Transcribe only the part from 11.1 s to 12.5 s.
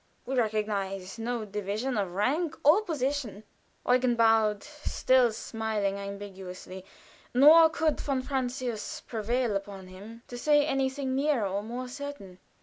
nearer or more certain.